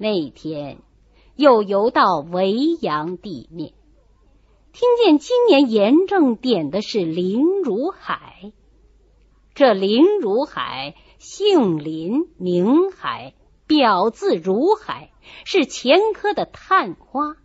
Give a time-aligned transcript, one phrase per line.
[0.00, 0.78] 那天
[1.34, 3.72] 又游到维扬地面，
[4.72, 8.52] 听见今年严正点的是林如海。
[9.56, 13.34] 这林如海姓林，名海，
[13.66, 15.10] 表字如海，
[15.44, 17.36] 是前科的探花，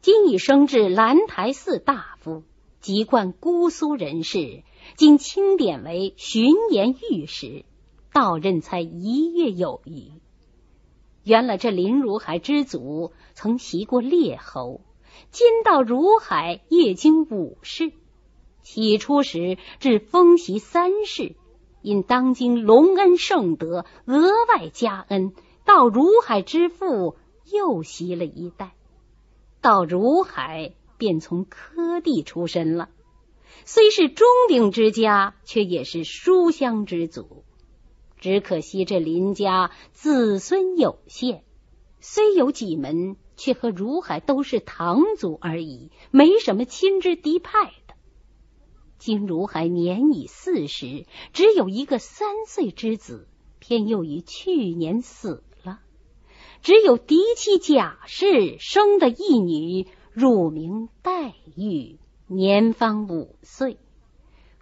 [0.00, 2.42] 今已升至兰台寺大夫，
[2.80, 4.62] 籍贯姑苏人士，
[4.96, 7.66] 经清点为巡盐御史，
[8.14, 10.21] 到任才一月有余。
[11.24, 14.80] 原来这林如海之祖曾袭过列侯，
[15.30, 17.92] 今到如海业经武士，
[18.62, 21.36] 起初时至封袭三世。
[21.80, 25.32] 因当今隆恩圣德，额外加恩，
[25.64, 27.16] 到如海之父
[27.50, 28.74] 又袭了一代，
[29.60, 32.88] 到如海便从科第出身了。
[33.64, 37.44] 虽是中鼎之家，却也是书香之族。
[38.22, 41.42] 只可惜这林家子孙有限，
[41.98, 47.94] 虽有几门，却和如海都是堂族而已，没什么亲支嫡派的。
[48.96, 53.26] 今如海年已四十，只有一个三岁之子，
[53.58, 55.80] 偏又于去年死了。
[56.62, 63.78] 只有嫡妻贾氏生的一女，乳名黛玉，年方五岁。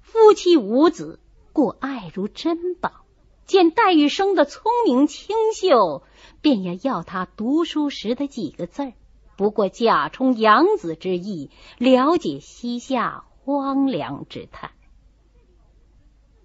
[0.00, 1.20] 夫妻无子，
[1.52, 2.99] 故爱如珍宝。
[3.50, 6.04] 见黛玉生的聪明清秀，
[6.40, 8.92] 便也要她读书时的几个字儿。
[9.36, 13.24] 不过假充养子之意，了解西夏。
[13.42, 14.70] 荒凉之态。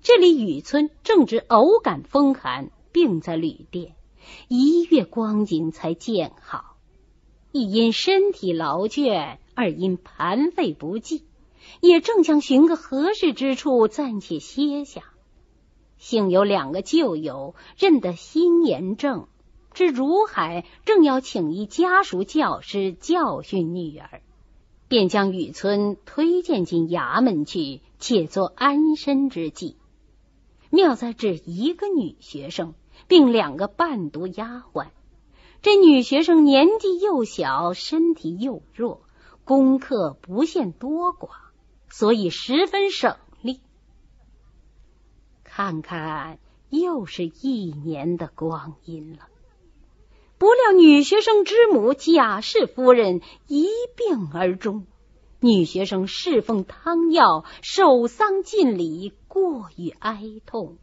[0.02, 3.96] 这里雨村正值偶感风寒，病在旅店，
[4.48, 6.78] 一月光景才见好。
[7.52, 11.26] 一因身体劳倦，二因盘费不济，
[11.82, 15.04] 也正想寻个合适之处暂且歇下。
[15.98, 19.28] 幸有两个旧友认得心严正，
[19.74, 24.22] 知如海正要请一家属教师教训女儿。
[24.88, 29.78] 便将雨村推荐进衙门去，且做安身之计。
[30.70, 32.76] 妙在只一个女学生，
[33.08, 34.90] 并两个伴读丫鬟。
[35.64, 39.02] 这女学生年纪又小，身体又弱，
[39.44, 41.30] 功课不限多寡，
[41.90, 43.18] 所以十分省。
[45.58, 46.38] 看看，
[46.70, 49.20] 又是一年的光阴了。
[50.38, 54.86] 不料女学生之母贾氏夫人一病而终，
[55.40, 60.78] 女学生侍奉汤药，守丧尽礼，过于哀痛，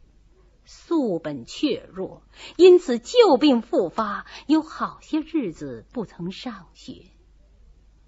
[0.65, 2.23] 素本怯弱，
[2.57, 7.11] 因此旧病复发，有好些日子不曾上学。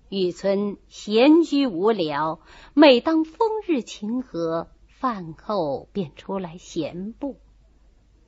[0.10, 2.40] 雨村闲居无聊，
[2.74, 4.68] 每当风日晴和，
[5.06, 7.38] 饭后便出来闲步。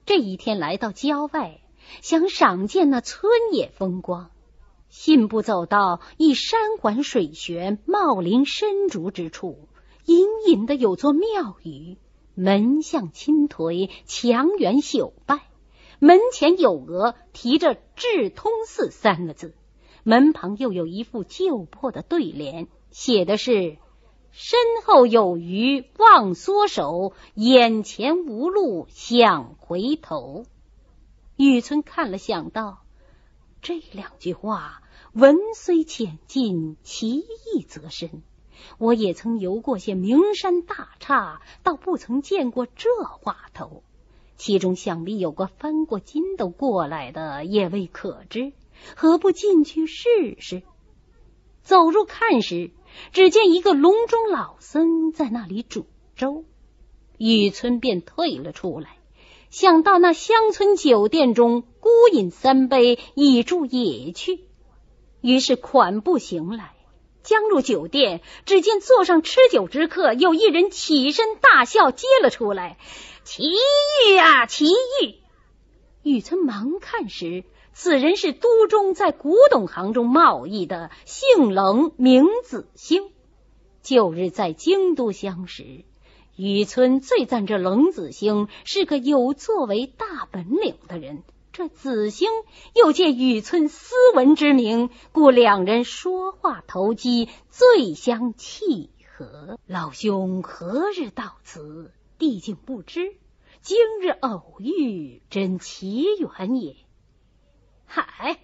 [0.05, 1.59] 这一天来到郊外。
[2.03, 4.29] 想赏见那村野风光，
[4.89, 9.67] 信步走到一山环水悬、茂林深竹之处，
[10.05, 11.97] 隐隐的有座庙宇，
[12.35, 15.47] 门向青颓，墙垣朽败，
[15.97, 19.55] 门前有额提着“智通寺”三个字，
[20.03, 23.77] 门旁又有一副旧破的对联，写的是
[24.39, 30.45] “身后有余忘缩手，眼前无路想回头”。
[31.37, 32.83] 雨村看了，想到
[33.63, 34.83] 这两句话，
[35.13, 38.21] 文虽浅近，其意则深。
[38.77, 43.81] 我也曾游过些名山大刹，倒不曾见过这话头。
[44.35, 48.53] 其中想必有个翻过筋斗过来的，也未可知。
[48.95, 50.61] 何不进去试试？
[51.63, 52.71] 走入看时，
[53.11, 56.45] 只见一个笼中老僧在那里煮粥，
[57.17, 58.97] 雨村便退了出来。
[59.49, 64.41] 想到那乡村酒店中孤饮三杯，以助野趣，
[65.21, 66.73] 于是款步行来。
[67.23, 72.77] 将入酒店，只见座上吃酒之客，有一人起身大笑，接了出来
[73.25, 75.15] ：“奇遇啊，奇遇！”
[76.03, 77.43] 雨村忙看时，
[77.79, 83.11] 此人是都中在古董行中贸易的，姓冷，名子兴，
[83.83, 85.85] 旧日在京都相识。
[86.35, 91.21] 雨村最赞这冷子兴是个有作为、大本领的人。
[91.53, 92.27] 这子兴
[92.73, 99.59] 又借雨村斯文之名，故两人说话投机，最相契合。
[99.67, 101.91] 老兄何日到此？
[102.17, 103.13] 弟竟不知。
[103.61, 106.75] 今日偶遇，真奇缘也。
[107.89, 108.37] 嗨，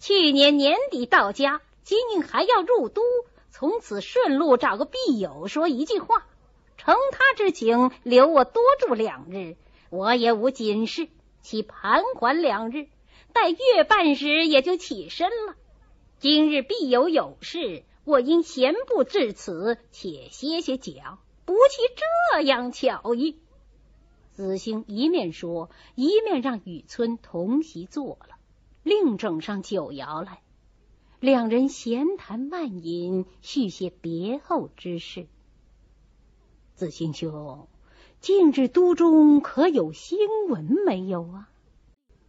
[0.00, 3.02] 去年年底到家，今还要入都，
[3.50, 6.26] 从此顺路找个必友说一句话。
[6.78, 9.56] 承他之情，留我多住两日，
[9.90, 11.08] 我也无紧事，
[11.42, 12.88] 其盘桓两日。
[13.34, 15.54] 待月半时也就起身了。
[16.18, 21.94] 今日必有有事，我因闲步至此，且歇歇脚，不去
[22.34, 23.38] 这样巧意。
[24.32, 28.37] 子兴一面说，一面让雨村同席坐了，
[28.88, 30.40] 另整上酒肴来。
[31.20, 35.26] 两人闲谈慢饮，叙些别后之事。
[36.74, 37.68] 子兴兄，
[38.20, 40.18] 近日都中可有新
[40.48, 41.50] 闻没有啊？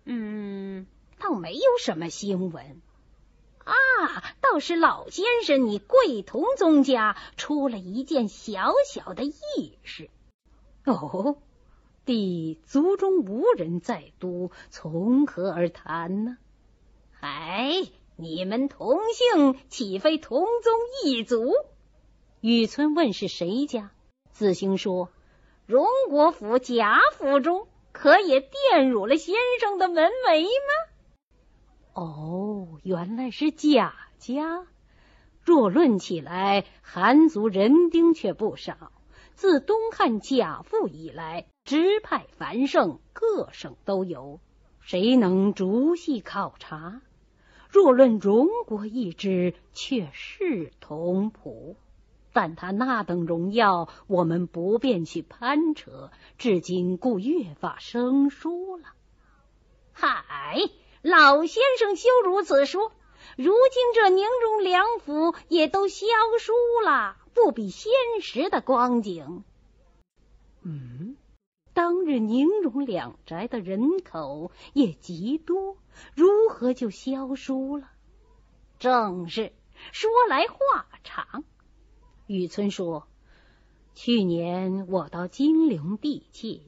[0.04, 0.86] 嗯，
[1.18, 2.82] 倒没有什么新闻
[3.64, 3.74] 啊，
[4.42, 10.10] 倒是老先生你贵同宗家出了一件小小的异事。
[10.84, 11.38] 哦，
[12.06, 16.38] 弟族中无人在都，从何而谈呢？
[17.22, 17.90] 哎。
[18.22, 20.74] 你们同姓岂非同宗
[21.06, 21.54] 一族？
[22.42, 23.92] 雨村问是谁家？
[24.32, 25.10] 子兴说：
[25.66, 30.92] 荣国府贾府中，可也玷辱了先生的门楣吗？
[31.94, 34.68] 哦，原来是贾家。
[35.42, 38.92] 若论起来，韩族人丁却不少。
[39.36, 44.42] 自东汉贾父以来，支派繁盛，各省都有。
[44.82, 47.02] 谁能逐细考察？
[47.72, 51.76] 若论荣国一支，却是同谱，
[52.34, 58.86] 但他那等荣耀，我们不便去攀扯，至今故越发生疏了。
[59.94, 60.58] 嗨，
[61.04, 62.92] 老先生休如此说，
[63.38, 66.08] 如今这宁荣两府也都消
[66.40, 69.44] 疏了，不比先时的光景。
[70.64, 71.18] 嗯。
[71.80, 75.78] 当日宁荣两宅的人口也极多，
[76.14, 77.90] 如何就消疏了？
[78.80, 79.54] 正是
[79.94, 81.46] 说来话长。
[82.28, 83.08] 雨村说
[83.96, 86.64] ：“去年我到金陵地界，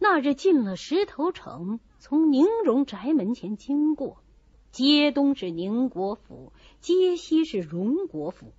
[0.00, 4.24] 那日进了石头城，从宁荣宅门前经过，
[4.72, 8.52] 街东是宁国府，街西是荣国府，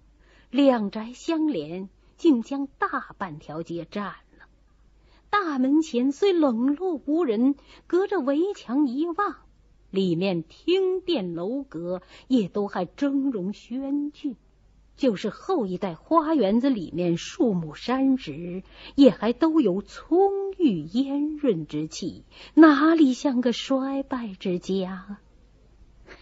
[0.50, 4.16] 两宅相连，竟将大半条街占。”
[5.30, 7.56] 大门前虽冷落无人，
[7.88, 9.36] 隔着围墙一望，
[9.92, 14.36] 里面厅殿楼阁也都还峥嵘轩峻。
[14.98, 18.64] 就是后一代花园子里面树木山石，
[18.96, 25.20] 也还都有葱郁烟润之气，哪里像个衰败之家？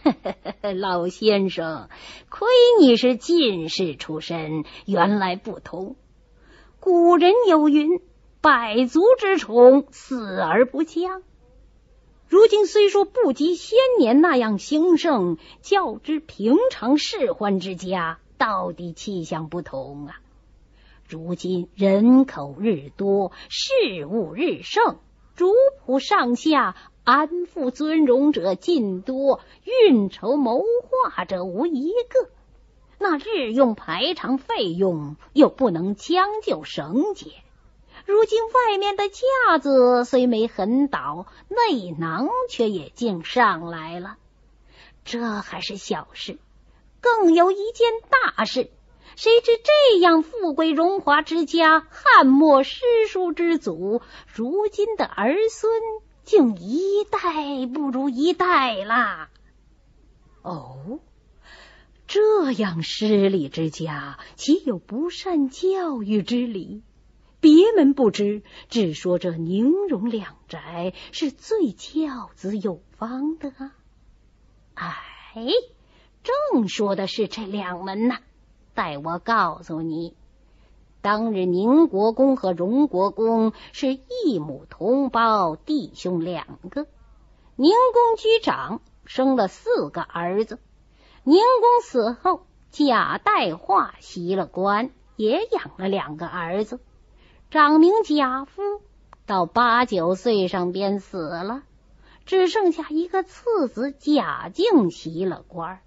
[0.76, 1.88] 老先生，
[2.28, 2.46] 亏
[2.80, 5.96] 你是进士出身，原来不同。
[6.78, 8.00] 古人有云。
[8.40, 11.22] 百足之虫，死而不僵。
[12.28, 20.20] 如今虽说不及先年那样兴盛，较之平常世宦之家，到底气象不同啊！
[21.08, 24.98] 如今人口日多，事物日盛，
[25.34, 25.50] 主
[25.84, 32.30] 仆上下安富尊荣者尽多，运筹谋划者无一个。
[32.98, 37.32] 那日用排场费用又不能将就省俭。
[38.08, 44.16] 如今外面的架子虽没横倒，内囊却也竟上来了。
[45.04, 46.38] 这还是小事，
[47.02, 48.70] 更有一件大事。
[49.14, 54.00] 谁知这样富贵荣华之家，汉末诗书之祖，
[54.32, 55.70] 如今的儿孙
[56.24, 59.28] 竟一代不如一代啦！
[60.40, 60.98] 哦，
[62.06, 66.82] 这样失礼之家，岂有不善教育之理？
[67.40, 73.52] 别门不知，只说这宁荣两宅是最教子有方的。
[74.74, 75.46] 哎，
[76.24, 78.16] 正说的是这两门呢。
[78.74, 80.14] 待我告诉你，
[81.00, 86.86] 当日宁国公和荣国公是一母同胞，弟兄两个。
[87.56, 90.58] 宁公居长，生了四个儿子。
[91.24, 96.80] 宁公死后，贾代化袭了官，也养了两个儿子。
[97.50, 98.60] 长名贾夫，
[99.24, 101.62] 到八九岁上便死了，
[102.26, 105.80] 只剩下一个次子贾敬袭了官。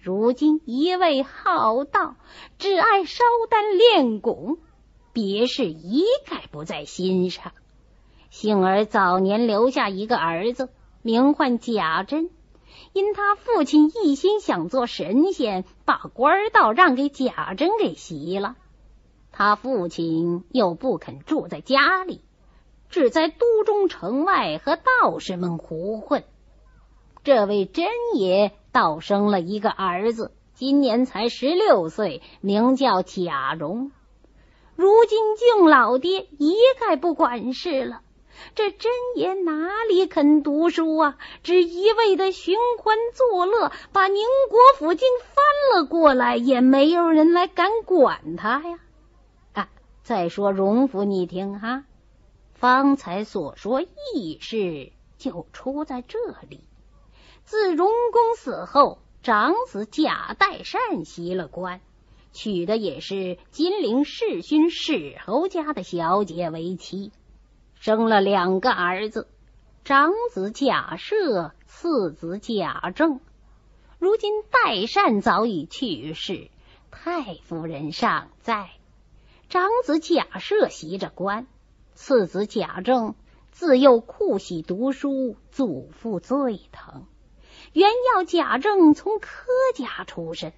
[0.00, 2.14] 如今一味好道，
[2.58, 4.58] 只爱烧丹炼汞，
[5.12, 7.50] 别事一概不在心上。
[8.30, 10.68] 幸而早年留下一个儿子，
[11.02, 12.30] 名唤贾珍，
[12.92, 18.54] 因他父亲一心想做神仙，把官道让给贾珍给袭了。
[19.36, 22.20] 他父亲又不肯住在家里，
[22.88, 26.22] 只在都中城外和道士们胡混。
[27.24, 33.90] 这位真爷倒生了一个儿子，今年才十六岁，名叫贾蓉。
[34.76, 38.02] 如今敬老爹一概不管事了，
[38.54, 41.16] 这真爷哪里肯读书啊？
[41.42, 48.78] 只一味的寻欢作乐，把宁国府竟翻了过来，也没有人来敢管他呀！
[50.04, 51.86] 再说荣府，你听哈，
[52.52, 56.60] 方才所说异事就出在这里。
[57.44, 61.80] 自荣公死后，长子贾代善袭了官，
[62.32, 67.10] 娶的也是金陵世勋史侯家的小姐为妻。
[67.80, 69.26] 生了两个儿子，
[69.84, 73.20] 长子贾赦，次子贾政。
[73.98, 76.50] 如今代善早已去世，
[76.90, 78.68] 太夫人尚在。
[79.48, 81.46] 长子贾赦袭着官，
[81.94, 83.14] 次子贾政
[83.52, 87.04] 自幼酷喜读书，祖父最疼。
[87.72, 89.28] 原要贾政从科
[89.74, 90.52] 家出身，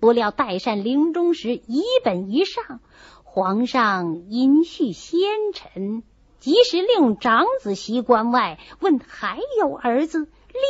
[0.00, 2.80] 不料代善临终时一本一上，
[3.24, 6.02] 皇上因恤先臣。
[6.38, 10.28] 即时令长子袭关外，问还有儿子，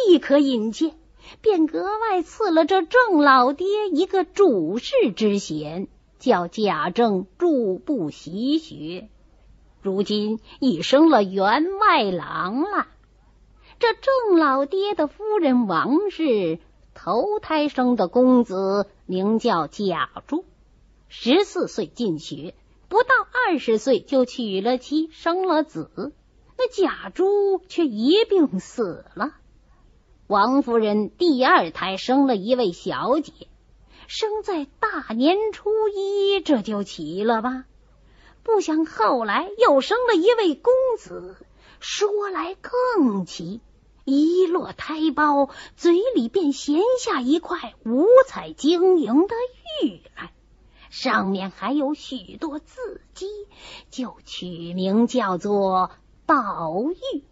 [0.09, 0.97] 立刻引见，
[1.41, 5.89] 便格外赐了这郑老爹一个主事之衔，
[6.25, 9.11] 叫贾政入部习学。
[9.83, 12.87] 如今已升了员外郎了。
[13.79, 16.61] 这郑老爹的夫人王氏
[16.95, 20.47] 头胎生的公子，名叫贾珠，
[21.09, 22.55] 十四岁进学。
[22.89, 23.09] 不到
[23.47, 26.15] 二十岁就娶了妻，生了子。
[26.57, 29.35] 那贾珠却一病死了。
[30.27, 33.33] 王夫人第二胎生了一位小姐，
[34.07, 37.65] 生在大年初一，这就奇了吧？
[38.43, 41.37] 不想后来又生了一位公子，
[41.81, 43.63] 说来更奇，
[44.05, 49.35] 一落胎包，嘴里便衔下一块五彩晶莹的
[49.83, 50.31] 玉来。
[50.91, 53.27] 上面还有许多字迹，
[53.91, 55.91] 就取名叫做
[56.27, 57.25] 宝玉。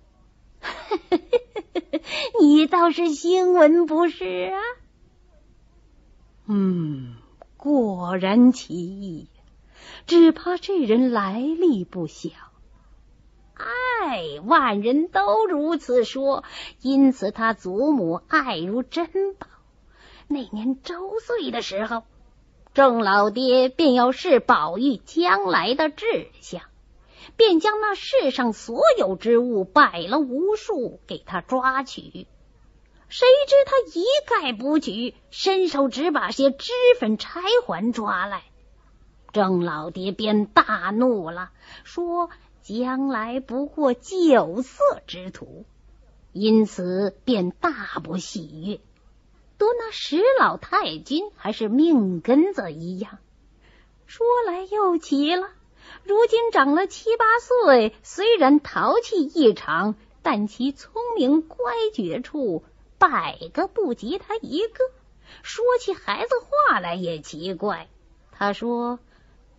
[2.41, 4.59] 你倒是新闻不是啊？
[6.47, 7.17] 嗯，
[7.57, 9.29] 果然奇异，
[10.07, 12.31] 只怕这人来历不小。
[13.55, 16.45] 哎，万人都如此说，
[16.81, 19.47] 因此他祖母爱如珍宝。
[20.29, 22.03] 那年周岁的时候。
[22.75, 26.63] 郑老爹便要试宝玉将来的志向，
[27.37, 32.27] 便将那世上所有之物摆了无数给他抓取。
[33.13, 38.43] 谁知他一概不举，伸手只把些脂粉柴环抓来。
[39.35, 41.51] 郑老爹便大怒了，
[41.85, 42.31] 说
[42.63, 45.67] 将来不过酒色之徒，
[46.33, 48.81] 因此便大不喜悦。
[49.59, 53.19] 说那石老太君还是命根子一样。
[54.07, 55.51] 说来又奇了，
[56.03, 62.65] 如今长了七八岁，虽然淘气异常，但其聪明乖觉处
[63.11, 64.85] 百个不及他一个。
[65.43, 67.89] 说起孩子话来也奇怪，
[68.31, 69.01] 他说。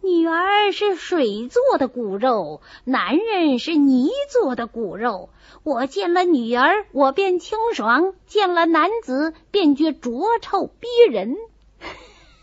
[0.06, 5.30] 女儿是水做的骨肉，男人是泥做的骨肉。
[5.64, 11.38] 我见了女儿，我便清爽；见了男子，便觉浊臭逼人。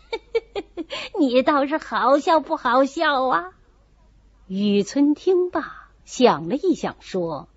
[1.19, 3.51] 你倒是好笑不好笑啊？
[4.47, 7.47] 雨村听罢，想了一想，说：“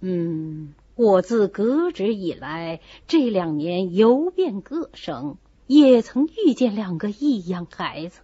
[0.00, 8.20] 嗯，我自革职以来，这两年游遍各省，也曾遇见两个异样孩子。”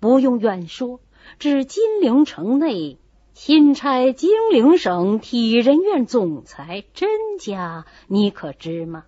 [0.00, 1.00] 不用远说，
[1.38, 2.98] 至金陵城内，
[3.32, 7.08] 钦差金陵省体仁院总裁甄
[7.38, 9.04] 家，你可知吗？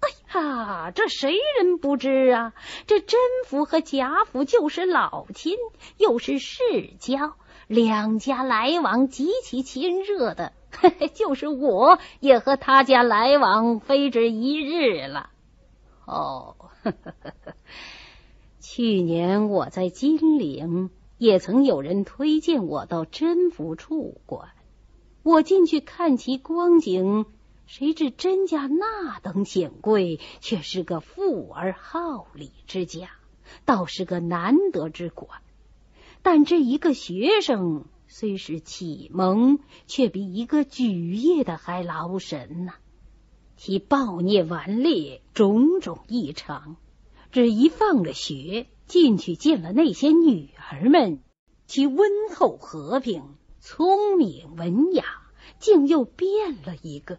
[0.00, 2.52] 哎呀，这谁人不知啊？
[2.86, 5.56] 这甄府和贾府就是老亲，
[5.96, 6.58] 又是世
[7.00, 7.34] 交，
[7.66, 10.52] 两家来往极其亲热的。
[10.70, 15.30] 嘿嘿，就是我也和他家来往非止一日了。
[16.06, 16.56] 哦。
[16.82, 17.54] 呵呵呵呵
[18.60, 24.50] 去年我在金陵，也曾有人推荐我到甄府处管。
[25.22, 27.26] 我进去看其光景，
[27.66, 33.10] 谁知甄家那等显贵，却是个富而好礼之家，
[33.64, 35.40] 倒是个难得之管。
[36.22, 42.72] 但这一个学生虽是启蒙，却比一个举业的还劳神呢。
[43.56, 46.76] 其暴虐顽劣，种种异常。
[47.30, 51.20] 只一放了学，进去见了那些女儿们，
[51.66, 55.04] 其温厚和平、聪明文雅，
[55.58, 57.18] 竟又变了一个。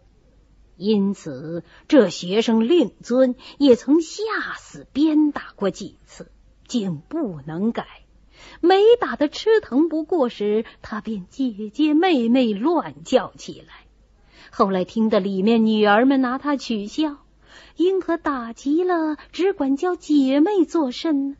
[0.76, 4.22] 因此，这学生令尊也曾吓
[4.58, 6.32] 死鞭打过几次，
[6.66, 7.86] 竟不能改。
[8.60, 13.86] 每打的吃疼不过时，他便姐姐妹妹乱叫起来。
[14.50, 17.18] 后来听得里面女儿们拿他取笑，
[17.76, 21.36] 因何打急了只管叫姐妹作甚？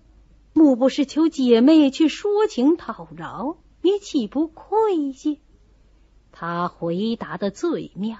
[0.52, 3.57] 莫不是求姐妹去说情讨饶？
[3.83, 5.38] 你岂不愧疚？
[6.33, 8.19] 他回答的最妙。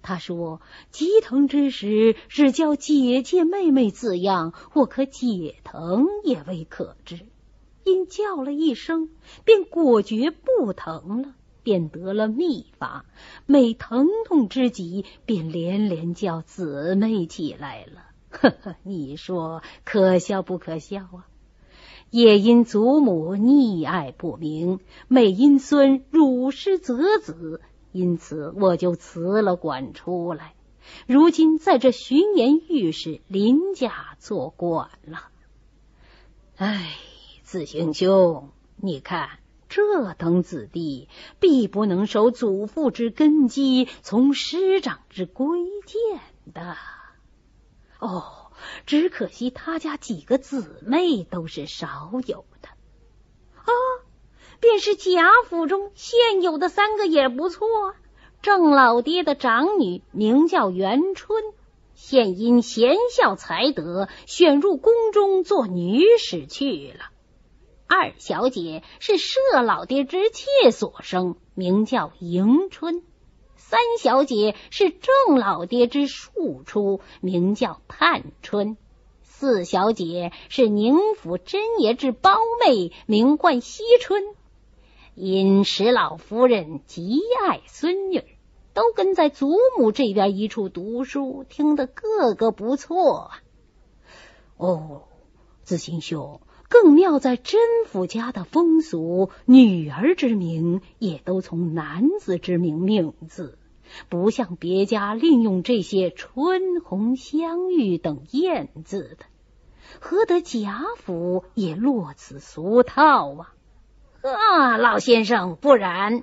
[0.00, 0.60] 他说
[0.90, 7.20] ：“急疼之时，只叫姐姐妹妹字样，或可解疼，也未可知。
[7.84, 9.08] 因叫了一声，
[9.44, 13.04] 便果觉不疼了，便得了秘法。
[13.46, 18.04] 每疼痛之极，便连连叫姊妹起来了。
[18.30, 21.26] 呵呵，你说可笑不可笑啊？
[22.10, 27.60] 也因祖母溺爱不明，每因孙辱师责子。”
[27.92, 30.54] 因此，我就辞了官出来，
[31.06, 35.28] 如今在这巡盐御史林家做管了。
[36.56, 36.96] 哎，
[37.52, 39.28] 子行兄，你看
[39.68, 46.20] 这等子弟，必不能守祖父之根基，从师长之规谏
[46.54, 46.78] 的。
[47.98, 48.50] 哦，
[48.86, 52.70] 只可惜他家几个姊妹都是少有的
[53.56, 53.68] 啊。
[54.58, 57.68] 便是贾府中现有的三个也不错。
[58.40, 61.44] 郑老爹的长女名叫元春，
[61.94, 67.11] 现因贤孝才德，选入宫中做女史去了。
[67.94, 73.02] 二小姐是舍老爹之妾所生，名叫迎春。
[73.56, 78.78] 三小姐是郑老爹之庶出，名叫探春。
[79.20, 84.22] 四小姐是宁府真爷之胞妹，名唤惜春。
[85.14, 88.24] 因石老夫人极爱孙女，
[88.72, 93.32] 都跟在祖母这边一处读书，听得个个不错。
[94.56, 95.02] 哦，
[95.62, 96.40] 子行兄，
[96.72, 103.58] 更妙在甄府家的风俗，女儿之名也都从男子之名命字，
[104.08, 109.26] 不像别家另用这些春红香玉等艳字的。
[110.00, 113.52] 何得贾府也落此俗套啊？
[114.22, 116.22] 啊，老先生，不然，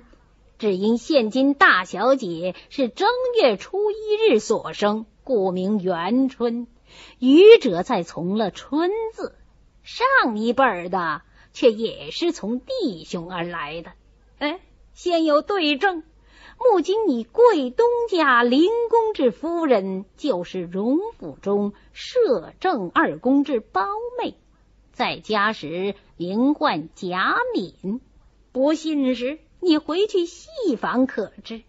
[0.58, 3.08] 只因现今大小姐是正
[3.40, 3.94] 月初一
[4.28, 6.66] 日所生，故名元春。
[7.20, 9.36] 愚者再从了春字，
[9.92, 11.22] 上一辈的
[11.52, 13.90] 却也是从弟兄而来的。
[14.38, 14.60] 哎，
[14.94, 16.04] 先有对证。
[16.60, 23.84] 目今你贵东家林公之夫人，就是荣府中摄政二公之胞
[24.22, 24.36] 妹。
[24.92, 28.00] 在家时名唤贾敏，
[28.52, 31.62] 不信时你回去细访可知。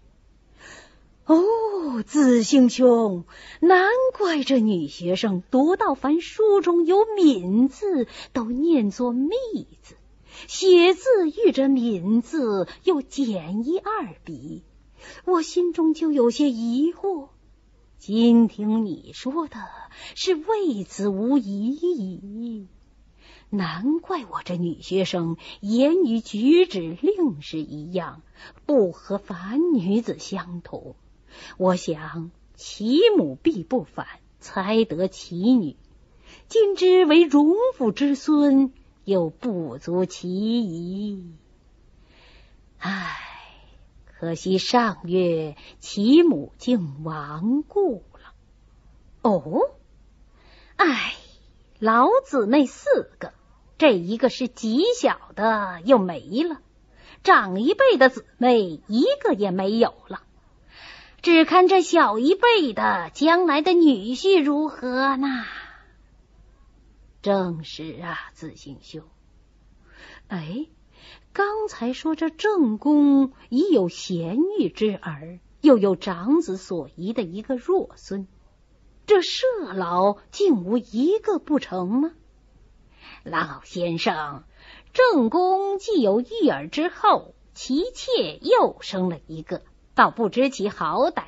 [1.32, 3.24] 哦，子兴兄，
[3.62, 9.30] 难怪这女学生读到凡书中有“敏”字，都念作“密”
[9.82, 9.96] 字，
[10.50, 14.64] 写字遇着“敏”字又减一二笔，
[15.24, 17.30] 我心中就有些疑惑。
[17.98, 19.56] 今听你说的
[20.16, 22.68] 是为此无疑矣。
[23.50, 28.22] 难怪我这女学生言语举止另是一样，
[28.66, 30.96] 不和凡女子相同。
[31.58, 34.08] 我想其母必不凡，
[34.40, 35.76] 才得其女。
[36.48, 38.72] 今之为荣府之孙，
[39.04, 41.34] 又不足其宜。
[42.78, 43.18] 唉，
[44.06, 48.34] 可惜上月其母竟亡故了。
[49.22, 49.72] 哦，
[50.76, 51.14] 唉，
[51.80, 53.34] 老姊妹四个。
[53.78, 56.58] 这一个是极小的，又没了；
[57.24, 60.22] 长一辈的姊妹一个也没有了。
[61.22, 65.28] 只看这小一辈的将来的女婿如何呢？
[67.22, 69.04] 正是啊，子行兄。
[70.30, 70.66] 哎，
[71.32, 78.28] 刚才说这正宫已有贤玉之儿，又有长子所遗的一个弱孙，
[79.06, 82.14] 这舍老竟无一个不成吗？
[83.24, 84.44] 老先生，
[84.92, 89.62] 正宫既有玉儿之后，其妾又生了一个，
[90.02, 91.26] 倒不知其好歹。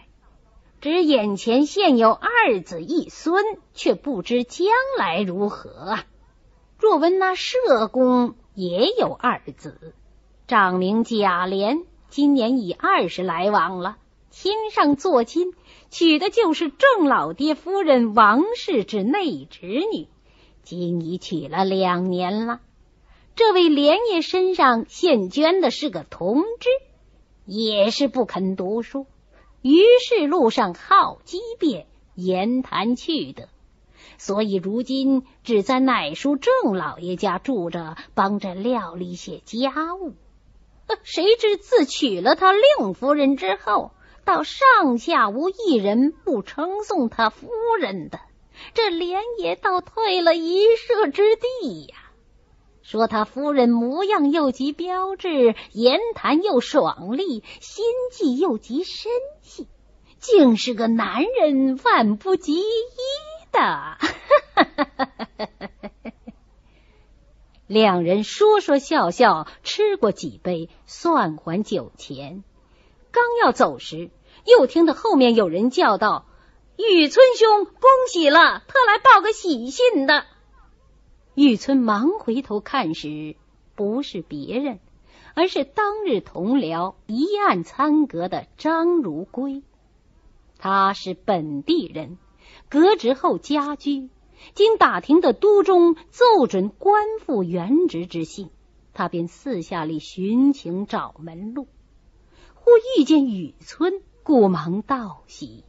[0.81, 4.65] 只眼前现有二子一孙，却不知将
[4.97, 6.05] 来如何啊！
[6.79, 9.93] 若闻那社公也有二子，
[10.47, 13.97] 长名贾琏，今年已二十来往了，
[14.31, 15.53] 亲上做亲，
[15.91, 20.07] 娶的就是郑老爹夫人王氏之内侄女。
[20.63, 22.59] 今已娶了两年了，
[23.35, 26.69] 这位莲爷身上现捐的是个铜枝，
[27.45, 29.05] 也是不肯读书，
[29.61, 33.49] 于是路上好机变，言谈趣的。
[34.17, 40.13] 所以如今只在乃叔郑老爷家住着，帮着料理些家务。
[41.03, 43.91] 谁知自娶了他令夫人之后，
[44.23, 48.19] 到上下无一人不称颂他夫人的，
[48.73, 51.97] 这连也倒退了一舍之地呀。
[52.83, 59.09] 说他夫人模样又极标致，言谈又爽利，心计又极深
[59.41, 59.69] 细，
[60.19, 62.65] 竟是个男人万不及一
[63.53, 63.97] 的。
[67.65, 72.43] 两人说说笑笑，吃过几杯，算还酒钱。
[73.11, 74.11] 刚要走时，
[74.45, 76.25] 又听到后面有人叫道
[76.75, 80.25] ：“雨村兄，恭喜了，特来报个喜信的。”
[81.35, 83.35] 玉村忙回头看时，
[83.75, 84.79] 不是别人，
[85.33, 89.63] 而是当日同僚一案参革的张如圭。
[90.59, 92.17] 他是本地人，
[92.69, 94.09] 革职后家居。
[94.53, 98.49] 经打听的都中奏准官复原职之信，
[98.93, 101.67] 他便四下里寻情找门路，
[102.53, 105.63] 忽遇见雨村，故忙道喜。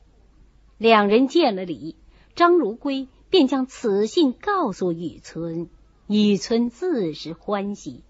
[0.77, 1.97] 两人见了礼，
[2.35, 3.09] 张如圭。
[3.35, 5.69] 便将此信告诉雨村，
[6.07, 8.05] 雨村自是欢喜，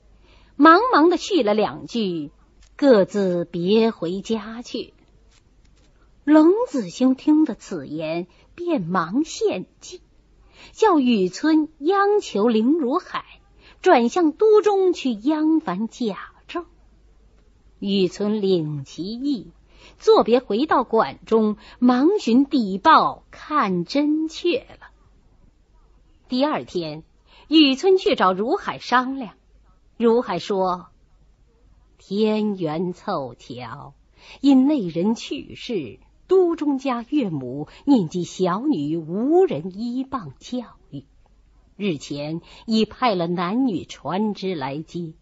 [0.55, 2.31] 忙忙的续了两句，
[2.77, 4.93] 各自别回家去。
[6.25, 10.03] 冷子兴听得此言，便忙献计，
[10.73, 13.25] 叫雨村央求林如海
[13.81, 16.67] 转向都中去央凡贾政。
[17.79, 19.53] 雨村领其意，
[19.99, 24.91] 作别回到馆中，忙寻邸报看真确了。
[26.27, 27.03] 第二天，
[27.49, 29.35] 雨村去找如海商量。
[29.99, 30.87] 如海说
[31.99, 33.93] ：“天缘凑巧，
[34.41, 41.05] 因内人去世，都中家岳母念及小女无人依傍教育，
[41.77, 45.13] 日前已派了男女船只来接。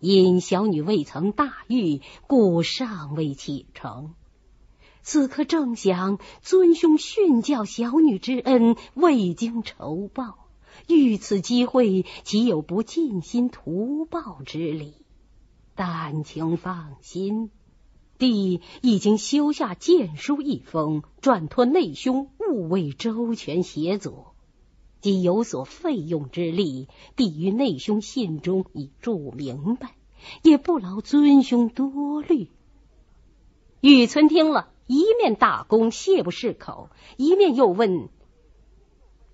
[0.00, 4.14] 因小女未曾大狱，故尚未启程。
[5.04, 10.48] 此刻正想尊兄训教小女之恩，未经酬报，
[10.88, 14.94] 遇此机会，岂有不尽心图报之理？
[15.74, 17.50] 但请放心，
[18.16, 24.34] 弟已经修下荐书一封，转托内兄务为周全协佐。
[25.02, 29.96] 即有所费用之力，弟于内兄信中已注明白，
[30.40, 32.48] 也不劳尊兄多虑。
[33.82, 34.70] 雨村听了。
[34.86, 38.10] 一面大功谢不释口，一面又问：“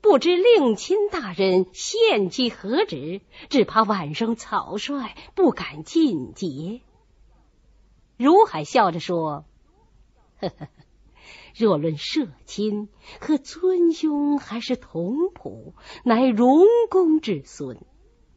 [0.01, 3.21] 不知令亲大人献计何职？
[3.49, 6.83] 只怕晚生草率，不敢进节。”
[8.17, 9.45] 如海笑着说
[10.39, 10.69] ：“呵呵，
[11.57, 15.73] 若论社亲，可尊兄还是同仆，
[16.05, 17.79] 乃荣公之孙。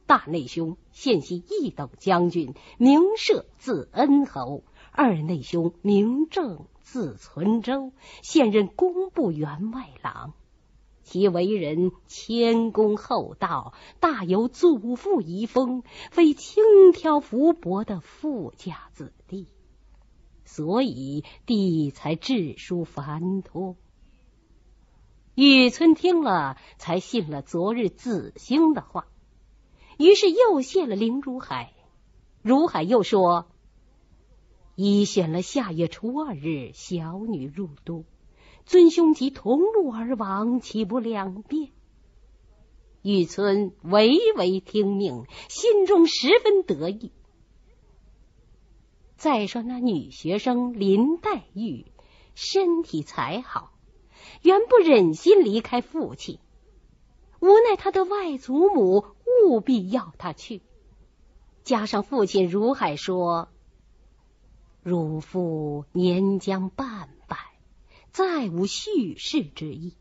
[0.08, 10.36] 大内兄现系一等将军，名社字恩侯；二内兄名正。”字存周，现任工部员外郎。
[11.02, 19.48] 其为人谦恭厚道，大有祖父遗风，非轻佻浮薄的富家子弟，
[20.46, 23.76] 所以弟才致书繁托。
[25.34, 29.08] 雨村听了，才信了昨日子兴的话，
[29.98, 31.74] 于是又谢了林如海。
[32.44, 33.48] 如海又说。
[34.76, 38.06] 已选了下月初二日，小女入都，
[38.66, 41.70] 尊兄即同路而往，岂不两便？
[43.04, 47.12] 玉村唯唯听命，心中十分得意。
[49.16, 51.86] 再说那女学生林黛玉，
[52.34, 53.72] 身体才好，
[54.42, 56.40] 原不忍心离开父亲，
[57.40, 59.06] 无奈他的外祖母
[59.46, 60.62] 务必要他去，
[61.64, 63.50] 加上父亲如海说。
[64.84, 67.38] 汝父年将半百，
[68.12, 69.93] 再无续世之意；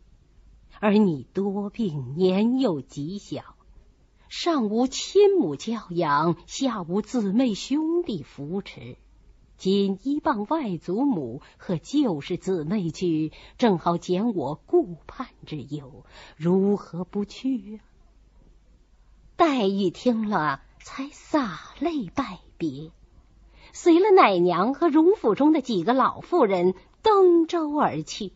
[0.80, 3.54] 而你多病，年幼极小，
[4.28, 8.96] 上无亲母教养，下无姊妹兄弟扶持，
[9.56, 16.04] 今依傍外祖母和旧世姊妹去，正好减我顾盼之忧，
[16.36, 17.78] 如何不去？
[19.36, 22.90] 黛玉听了，才洒泪拜别。
[23.72, 28.30] 随了奶娘和荣府中的几个老妇人登舟而去。